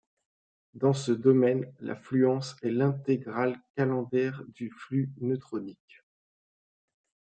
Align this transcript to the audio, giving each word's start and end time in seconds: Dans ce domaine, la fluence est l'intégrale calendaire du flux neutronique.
Dans 0.73 0.93
ce 0.93 1.11
domaine, 1.11 1.71
la 1.79 1.95
fluence 1.95 2.55
est 2.63 2.71
l'intégrale 2.71 3.61
calendaire 3.75 4.41
du 4.47 4.71
flux 4.71 5.11
neutronique. 5.19 6.01